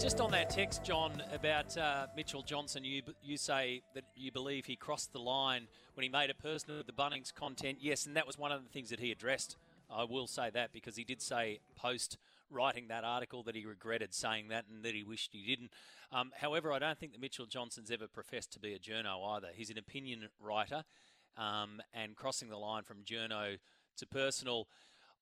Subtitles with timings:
[0.00, 4.64] Just on that text, John, about uh, Mitchell Johnson, you you say that you believe
[4.64, 7.78] he crossed the line when he made it personal with the Bunnings content.
[7.82, 9.58] Yes, and that was one of the things that he addressed.
[9.90, 12.16] I will say that because he did say post
[12.48, 15.70] writing that article that he regretted saying that and that he wished he didn't.
[16.10, 19.48] Um, however, I don't think that Mitchell Johnson's ever professed to be a journo either.
[19.52, 20.84] He's an opinion writer,
[21.36, 23.58] um, and crossing the line from journo
[23.98, 24.66] to personal.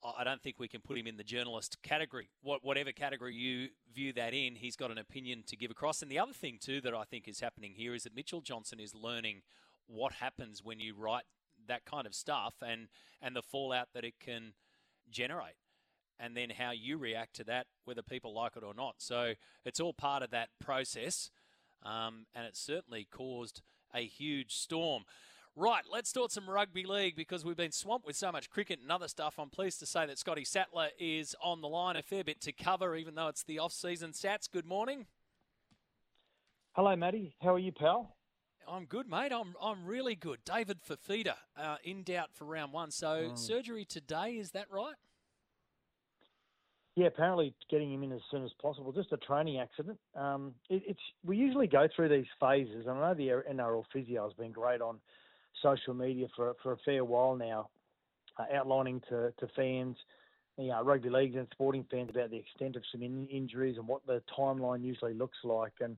[0.02, 2.28] I don't think we can put him in the journalist category.
[2.42, 6.02] What, whatever category you view that in, he's got an opinion to give across.
[6.02, 8.78] And the other thing, too, that I think is happening here is that Mitchell Johnson
[8.78, 9.42] is learning
[9.86, 11.24] what happens when you write
[11.66, 12.88] that kind of stuff and,
[13.20, 14.52] and the fallout that it can
[15.10, 15.56] generate.
[16.20, 18.96] And then how you react to that, whether people like it or not.
[18.98, 21.30] So it's all part of that process.
[21.82, 23.62] Um, and it certainly caused
[23.94, 25.04] a huge storm.
[25.60, 28.92] Right, let's talk some rugby league because we've been swamped with so much cricket and
[28.92, 29.40] other stuff.
[29.40, 32.52] I'm pleased to say that Scotty Sattler is on the line, a fair bit to
[32.52, 34.12] cover, even though it's the off-season.
[34.12, 35.06] Sats, good morning.
[36.74, 37.34] Hello, Matty.
[37.42, 38.14] How are you, pal?
[38.68, 39.32] I'm good, mate.
[39.32, 40.38] I'm I'm really good.
[40.44, 42.92] David Fifita uh, in doubt for round one.
[42.92, 43.36] So Mm.
[43.38, 44.94] surgery today, is that right?
[46.94, 48.92] Yeah, apparently getting him in as soon as possible.
[48.92, 49.98] Just a training accident.
[50.14, 52.86] Um, it, it's we usually go through these phases.
[52.86, 55.00] and I know the NRL physio has been great on
[55.62, 57.68] social media for for a fair while now,
[58.38, 59.96] uh, outlining to to fans,
[60.56, 63.86] you know, rugby leagues and sporting fans about the extent of some in, injuries and
[63.86, 65.74] what the timeline usually looks like.
[65.80, 65.96] And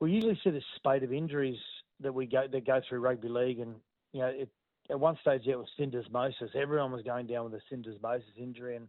[0.00, 1.58] we usually see this spate of injuries
[2.00, 3.74] that we go that go through rugby league, and
[4.12, 4.48] you know, it,
[4.90, 6.54] at one stage it was syndesmosis.
[6.54, 8.88] Everyone was going down with a syndesmosis injury, and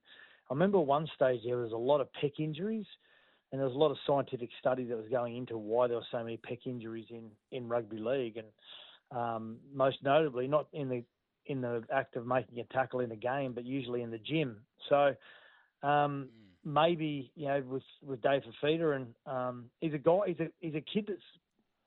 [0.50, 2.86] I remember one stage there was a lot of pec injuries,
[3.52, 6.06] and there was a lot of scientific study that was going into why there were
[6.12, 8.48] so many pec injuries in, in rugby league, and
[9.16, 11.04] um, most notably not in the
[11.48, 14.58] in the act of making a tackle in the game, but usually in the gym.
[14.90, 15.16] So
[15.84, 16.30] um,
[16.64, 20.76] maybe you know with with Dave Fifita, and um, he's a guy, he's a he's
[20.76, 21.22] a kid that's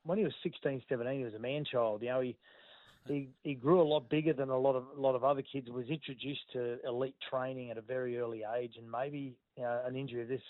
[0.03, 2.01] when he was 16, 17, he was a man child.
[2.01, 2.37] You know he
[3.07, 5.69] he he grew a lot bigger than a lot of a lot of other kids.
[5.69, 9.95] Was introduced to elite training at a very early age, and maybe you know, an
[9.95, 10.41] injury of this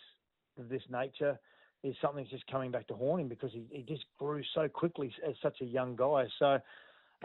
[0.57, 1.38] of this nature
[1.85, 4.68] is something that's just coming back to haunt him because he, he just grew so
[4.68, 6.25] quickly as such a young guy.
[6.40, 6.59] So,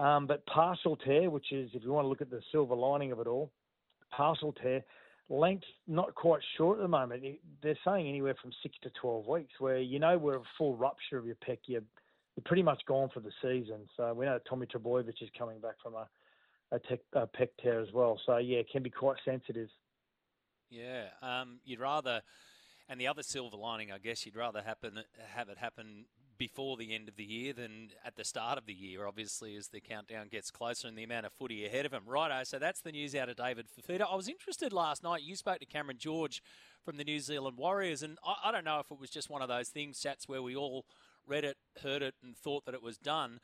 [0.03, 3.13] um, but partial tear, which is if you want to look at the silver lining
[3.13, 3.51] of it all,
[4.11, 4.83] partial tear,
[5.29, 7.25] length not quite sure at the moment.
[7.63, 11.19] They're saying anywhere from six to twelve weeks, where you know we're a full rupture
[11.19, 11.83] of your pec, you're
[12.37, 13.89] you're pretty much gone for the season.
[13.97, 16.09] So we know Tommy Trbojevic is coming back from a
[16.73, 18.21] a, tech, a pec tear as well.
[18.27, 19.69] So yeah, it can be quite sensitive.
[20.71, 21.07] Yeah.
[21.21, 22.23] Um, you'd rather,
[22.91, 25.01] and the other silver lining, I guess, you'd rather happen
[25.35, 26.07] have it happen
[26.37, 29.07] before the end of the year than at the start of the year.
[29.07, 32.03] Obviously, as the countdown gets closer and the amount of footy ahead of him.
[32.05, 32.43] Righto.
[32.45, 34.07] So that's the news out of David Fifita.
[34.11, 35.23] I was interested last night.
[35.23, 36.43] You spoke to Cameron George
[36.85, 39.43] from the New Zealand Warriors, and I, I don't know if it was just one
[39.43, 40.85] of those things, Sats, where we all
[41.29, 43.39] read it, heard it, and thought that it was done.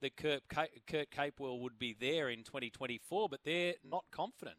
[0.00, 4.58] That Kurt, Kurt Capewell would be there in 2024, but they're not confident.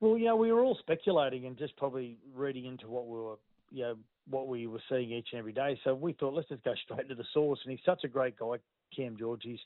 [0.00, 3.36] Well, know, we were all speculating and just probably reading into what we were,
[3.70, 3.96] you know,
[4.28, 5.78] what we were seeing each and every day.
[5.84, 7.60] So we thought, let's just go straight to the source.
[7.64, 8.56] And he's such a great guy,
[8.94, 9.42] Cam George.
[9.42, 9.60] He's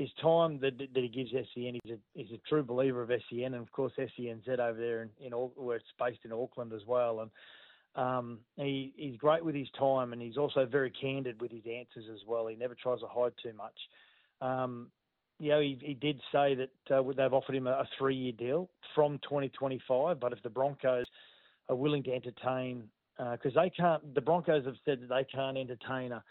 [0.00, 1.78] his time that, that he gives SEN.
[1.82, 5.10] He's a he's a true believer of SEN, and of course SENZ over there in,
[5.20, 7.20] in where it's based in Auckland as well.
[7.20, 7.30] And
[7.96, 12.10] um, he he's great with his time, and he's also very candid with his answers
[12.10, 12.46] as well.
[12.46, 13.76] He never tries to hide too much.
[14.40, 14.90] Um,
[15.40, 18.68] you know, he, he did say that uh, they've offered him a, a three-year deal
[18.94, 21.06] from 2025, but if the Broncos
[21.70, 22.84] are willing to entertain,
[23.16, 26.22] because they can't, the Broncos have said that they can't entertain a,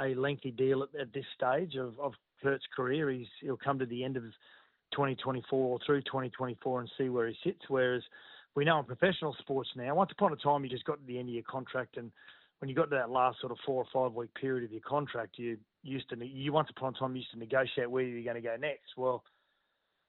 [0.00, 3.10] a lengthy deal at, at this stage of, of Kurt's career.
[3.10, 4.24] He's he'll come to the end of
[4.92, 7.60] 2024 or through 2024 and see where he sits.
[7.68, 8.02] Whereas
[8.54, 11.18] we know in professional sports now, once upon a time you just got to the
[11.18, 12.10] end of your contract, and
[12.60, 14.80] when you got to that last sort of four or five week period of your
[14.80, 18.42] contract, you used to you once upon a time used to negotiate where you're going
[18.42, 18.96] to go next.
[18.96, 19.22] Well,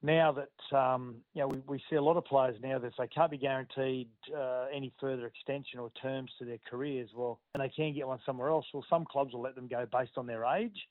[0.01, 3.07] now that um, you know we, we see a lot of players now that they
[3.07, 7.69] can't be guaranteed uh, any further extension or terms to their careers, well, and they
[7.69, 8.65] can get one somewhere else.
[8.73, 10.87] Well, some clubs will let them go based on their age,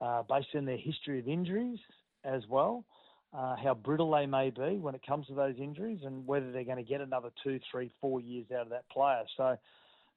[0.00, 1.78] uh, based on their history of injuries
[2.24, 2.84] as well,
[3.32, 6.64] uh, how brittle they may be when it comes to those injuries, and whether they're
[6.64, 9.22] going to get another two, three, four years out of that player.
[9.36, 9.56] So,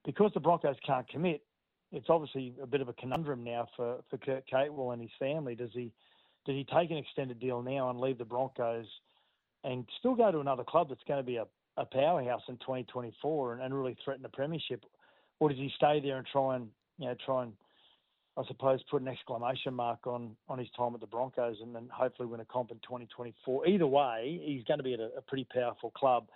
[0.06, 1.42] because the Broncos can't commit,
[1.92, 5.54] it's obviously a bit of a conundrum now for for Kurt Capewell and his family.
[5.54, 5.92] Does he
[6.46, 8.86] does he take an extended deal now and leave the Broncos
[9.64, 11.44] and still go to another club that's going to be a,
[11.76, 14.84] a powerhouse in 2024 and, and really threaten the premiership,
[15.40, 16.68] or does he stay there and try and
[16.98, 17.52] you know try and
[18.38, 21.88] I suppose put an exclamation mark on on his time at the Broncos and then
[21.92, 23.66] hopefully win a comp in 2024.
[23.66, 26.28] Either way, he's going to be at a, a pretty powerful club.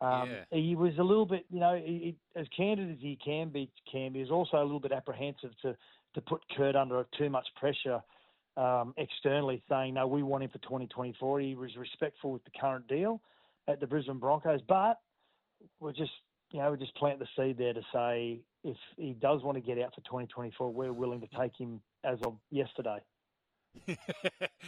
[0.00, 0.58] Um, yeah.
[0.58, 4.12] He was a little bit, you know, he, as candid as he can be, can
[4.12, 5.76] be, is also a little bit apprehensive to
[6.14, 8.00] to put Kurt under too much pressure
[8.56, 11.40] um, externally saying, no, we want him for 2024.
[11.40, 13.20] He was respectful with the current deal
[13.68, 14.98] at the Brisbane Broncos, but
[15.78, 16.10] we're just,
[16.50, 19.62] you know, we just plant the seed there to say if he does want to
[19.62, 22.98] get out for 2024, we're willing to take him as of yesterday.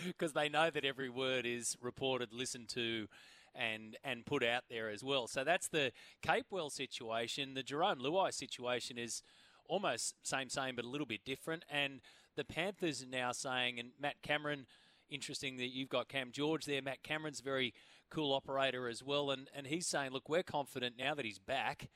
[0.07, 3.09] Because they know that every word is reported, listened to,
[3.55, 5.27] and and put out there as well.
[5.27, 7.55] So that's the Capewell situation.
[7.55, 9.23] The Jarome Luai situation is
[9.69, 11.65] almost same same, but a little bit different.
[11.71, 12.01] And
[12.37, 14.67] the Panthers are now saying, and Matt Cameron,
[15.11, 16.83] interesting that you've got Cam George there.
[16.83, 17.75] Matt Cameron's a very
[18.11, 21.89] cool operator as well, and, and he's saying, look, we're confident now that he's back.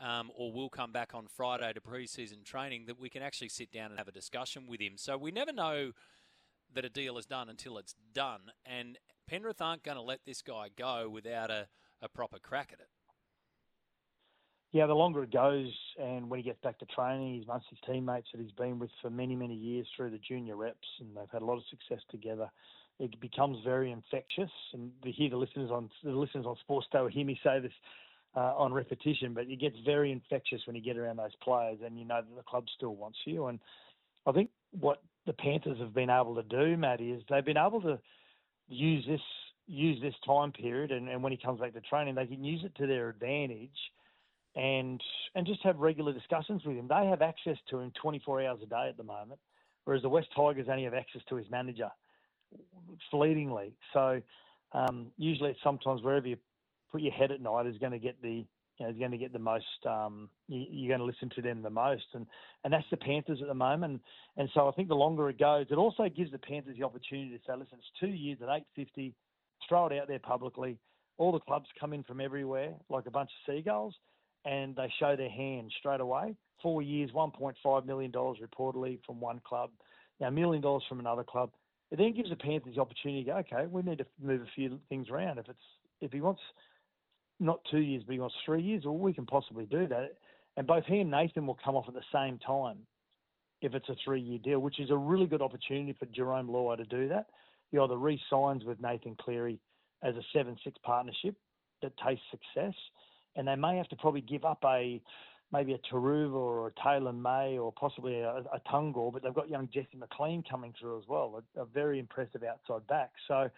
[0.00, 3.72] Um, or will come back on Friday to preseason training, that we can actually sit
[3.72, 4.92] down and have a discussion with him.
[4.94, 5.90] So we never know
[6.72, 8.52] that a deal is done until it's done.
[8.64, 8.96] And
[9.28, 11.68] Penrith aren't going to let this guy go without a,
[12.02, 12.88] a proper crack at it
[14.70, 17.78] yeah, the longer it goes, and when he gets back to training, he's amongst his
[17.86, 21.30] teammates that he's been with for many, many years through the junior reps, and they've
[21.32, 22.50] had a lot of success together.
[22.98, 27.08] It becomes very infectious, and to hear the listeners on the listeners on Sportsday will
[27.08, 27.72] hear me say this
[28.36, 31.98] uh, on repetition, but it gets very infectious when you get around those players, and
[31.98, 33.46] you know that the club still wants you.
[33.46, 33.60] And
[34.26, 37.80] I think what the Panthers have been able to do, Matt, is they've been able
[37.82, 37.98] to
[38.68, 39.20] use this
[39.66, 42.62] use this time period, and, and when he comes back to training, they can use
[42.64, 43.70] it to their advantage
[44.56, 45.00] and
[45.34, 46.88] and just have regular discussions with him.
[46.88, 49.40] They have access to him 24 hours a day at the moment,
[49.84, 51.90] whereas the West Tigers only have access to his manager
[53.10, 53.74] fleetingly.
[53.92, 54.20] So
[54.72, 56.36] um, usually, it's sometimes wherever you
[56.90, 58.44] put your head at night is going to get the
[58.78, 59.64] you know, is going to get the most.
[59.86, 62.26] Um, you, are going to listen to them the most, and
[62.64, 64.00] and that's the Panthers at the moment.
[64.36, 67.30] And so I think the longer it goes, it also gives the Panthers the opportunity
[67.30, 69.14] to say, listen, it's two years at 850.
[69.68, 70.78] Throw it out there publicly.
[71.16, 73.94] All the clubs come in from everywhere like a bunch of seagulls
[74.44, 76.34] and they show their hand straight away.
[76.62, 79.70] Four years, $1.5 million reportedly from one club,
[80.20, 81.50] now a million dollars from another club.
[81.90, 84.50] It then gives the Panthers the opportunity to go, okay, we need to move a
[84.54, 85.38] few things around.
[85.38, 85.58] If it's
[86.00, 86.40] if he wants
[87.40, 90.14] not two years, but he wants three years, well, we can possibly do that.
[90.56, 92.78] And both he and Nathan will come off at the same time
[93.60, 96.84] if it's a three-year deal, which is a really good opportunity for Jarome Luai to
[96.84, 97.26] do that.
[97.70, 99.58] He either re-signs with Nathan Cleary
[100.02, 101.34] as a seven-six partnership
[101.82, 102.74] that tastes success,
[103.36, 105.00] and they may have to probably give up a
[105.52, 108.60] maybe a Turuva or a Taylan May or possibly a, a
[109.12, 112.86] but they've got young Jesse McLean coming through as well, a, a, very impressive outside
[112.86, 113.12] back.
[113.26, 113.48] So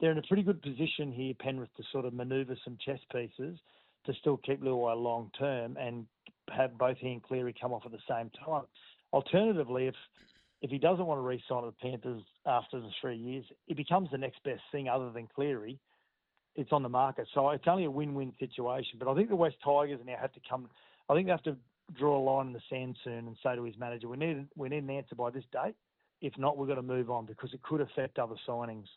[0.00, 3.58] they're in a pretty good position here, Penrith, to sort of manoeuvre some chess pieces
[4.06, 6.06] to still keep Luai long term and
[6.50, 8.64] have both he and Cleary come off at the same time.
[9.12, 9.94] Alternatively, if
[10.60, 14.10] if he doesn't want to re-sign with the Panthers after the three years, it becomes
[14.10, 15.78] the next best thing other than Cleary
[16.58, 17.28] it's on the market.
[17.32, 18.98] So it's only a win-win situation.
[18.98, 20.68] But I think the West Tigers now have to come.
[21.08, 21.56] I think they have to
[21.96, 24.68] draw a line in the sand soon and say to his manager, "We need we
[24.68, 25.76] need an answer by this date.
[26.20, 28.88] If not, we've got to move on because it could affect other signings."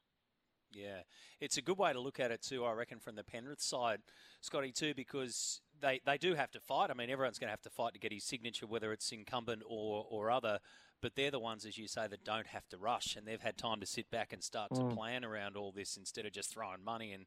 [0.74, 1.01] Yeah,
[1.40, 2.66] it's a good way to look at it too.
[2.66, 4.00] I reckon from the Penrith side,
[4.42, 6.90] Scotty too, because they, they do have to fight.
[6.90, 9.63] I mean, everyone's going to have to fight to get his signature, whether it's incumbent
[9.68, 10.60] or or other
[11.01, 13.58] but they're the ones, as you say, that don't have to rush, and they've had
[13.58, 14.90] time to sit back and start mm.
[14.90, 17.25] to plan around all this instead of just throwing money and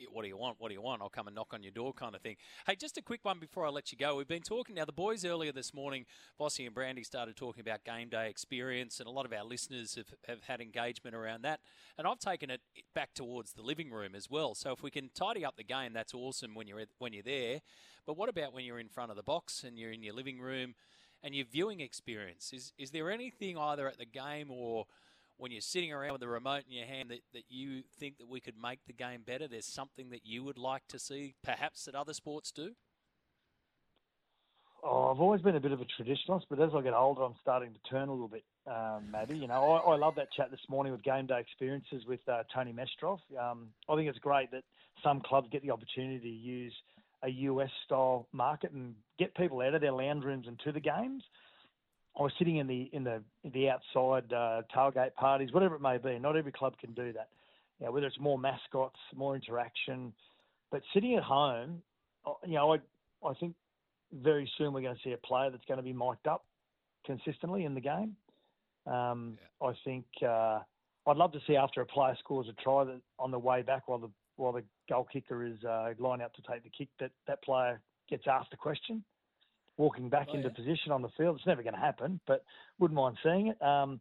[0.00, 0.56] Eh, what do you want?
[0.58, 1.02] What do you want?
[1.02, 2.36] I'll come and knock on your door, kind of thing.
[2.66, 4.16] Hey, just a quick one before I let you go.
[4.16, 4.84] We've been talking now.
[4.84, 6.06] The boys earlier this morning,
[6.38, 9.94] Bossy and Brandy started talking about game day experience, and a lot of our listeners
[9.94, 11.60] have, have had engagement around that.
[11.96, 12.60] And I've taken it
[12.94, 14.54] back towards the living room as well.
[14.54, 17.60] So if we can tidy up the game, that's awesome when you're when you're there.
[18.06, 20.40] But what about when you're in front of the box and you're in your living
[20.40, 20.74] room?
[21.22, 22.52] and your viewing experience.
[22.52, 24.84] Is is there anything either at the game or
[25.36, 28.28] when you're sitting around with the remote in your hand that, that you think that
[28.28, 29.48] we could make the game better?
[29.48, 32.72] There's something that you would like to see, perhaps that other sports do.
[34.86, 37.34] Oh, I've always been a bit of a traditionalist, but as I get older, I'm
[37.40, 39.14] starting to turn a little bit, um.
[39.30, 42.42] You know, I, I love that chat this morning with Game Day Experiences with uh,
[42.54, 43.18] Tony Mestrov.
[43.40, 44.62] Um, I think it's great that
[45.02, 46.74] some clubs get the opportunity to use
[47.22, 50.80] a US style market and get people out of their lounge rooms and to the
[50.80, 51.22] games.
[52.18, 55.80] I was sitting in the in the in the outside uh, tailgate parties, whatever it
[55.80, 56.18] may be.
[56.18, 57.28] Not every club can do that.
[57.80, 60.12] You know, whether it's more mascots, more interaction,
[60.70, 61.82] but sitting at home,
[62.26, 62.78] uh, you know, I
[63.26, 63.54] I think
[64.12, 66.44] very soon we're going to see a player that's going to be mic'd up
[67.04, 68.16] consistently in the game.
[68.86, 69.68] Um, yeah.
[69.68, 70.60] I think uh,
[71.06, 73.88] I'd love to see after a player scores a try that on the way back
[73.88, 77.10] while the while the goal kicker is uh, lining up to take the kick, that
[77.26, 79.02] that player gets asked a question,
[79.76, 80.54] walking back oh, into yeah.
[80.54, 81.36] position on the field.
[81.36, 82.44] It's never going to happen, but
[82.78, 83.62] wouldn't mind seeing it.
[83.62, 84.00] Um,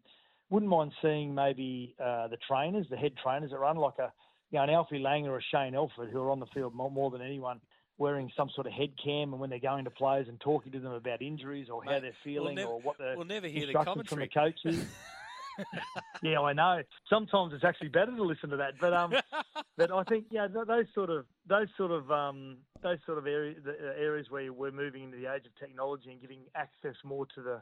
[0.50, 4.12] wouldn't mind seeing maybe uh, the trainers, the head trainers that run like a
[4.52, 6.92] you know an Alfie Langer or a Shane Elford who are on the field more,
[6.92, 7.60] more than anyone
[7.98, 10.80] wearing some sort of head cam and when they're going to players and talking to
[10.80, 13.48] them about injuries or Mate, how they're feeling we'll never, or what the we'll never
[13.48, 14.86] hear the commentary from the coaches.
[16.24, 16.82] yeah, I know.
[17.10, 19.14] Sometimes it's actually better to listen to that, but um,
[19.78, 23.58] but I think yeah, those sort of those sort of um, those sort of areas
[23.68, 27.42] uh, areas where we're moving into the age of technology and giving access more to
[27.42, 27.62] the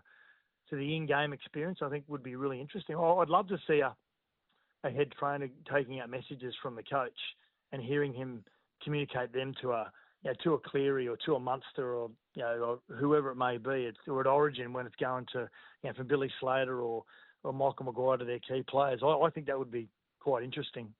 [0.70, 2.96] to the in-game experience, I think would be really interesting.
[2.96, 3.96] I'd love to see a
[4.84, 7.12] a head trainer taking out messages from the coach
[7.72, 8.44] and hearing him
[8.84, 9.92] communicate them to a
[10.24, 13.36] you know, to a Cleary or to a Munster or you know or whoever it
[13.36, 15.50] may be, it's, or at Origin when it's going to
[15.84, 17.04] you know from Billy Slater or
[17.44, 19.02] or Michael Maguire to their key players.
[19.04, 19.88] I, I think that would be
[20.20, 20.94] quite interesting.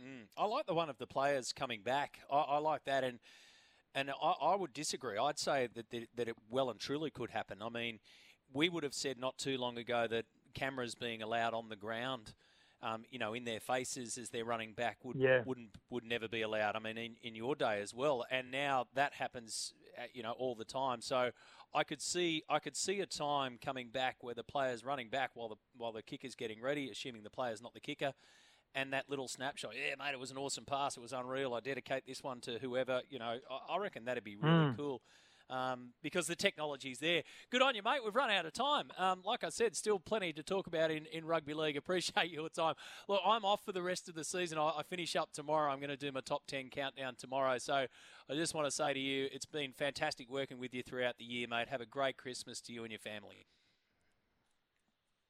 [0.00, 0.26] Mm.
[0.36, 2.20] I like the one of the players coming back.
[2.30, 3.18] I, I like that, and
[3.94, 5.18] and I, I, would disagree.
[5.18, 7.58] I'd say that the, that it well and truly could happen.
[7.60, 7.98] I mean,
[8.52, 12.34] we would have said not too long ago that cameras being allowed on the ground
[12.82, 15.42] um, you know, in their faces as they're running back would yeah.
[15.46, 16.74] wouldn't would never be allowed.
[16.74, 20.32] I mean, in, in your day as well, and now that happens, uh, you know,
[20.32, 21.00] all the time.
[21.00, 21.30] So
[21.72, 25.30] I could see I could see a time coming back where the player's running back
[25.34, 28.14] while the while the kicker's getting ready, assuming the player's not the kicker.
[28.74, 30.96] And that little snapshot, yeah, mate, it was an awesome pass.
[30.96, 31.52] It was unreal.
[31.52, 33.36] I dedicate this one to whoever, you know.
[33.50, 34.76] I, I reckon that'd be really mm.
[34.76, 35.02] cool
[35.52, 37.22] um, because the technology's there.
[37.50, 38.00] Good on you, mate.
[38.04, 38.90] We've run out of time.
[38.96, 41.76] Um, like I said, still plenty to talk about in, in rugby league.
[41.76, 42.74] Appreciate your time.
[43.08, 44.58] Look, I'm off for the rest of the season.
[44.58, 45.70] I, I finish up tomorrow.
[45.70, 47.58] I'm going to do my top 10 countdown tomorrow.
[47.58, 51.18] So I just want to say to you, it's been fantastic working with you throughout
[51.18, 51.68] the year, mate.
[51.68, 53.46] Have a great Christmas to you and your family.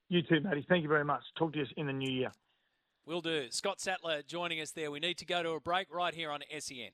[0.08, 0.64] You too, Matty.
[0.68, 1.22] Thank you very much.
[1.38, 2.30] Talk to you in the new year.
[3.04, 3.50] Will do.
[3.50, 4.90] Scott Sattler joining us there.
[4.90, 6.90] We need to go to a break right here on SEN.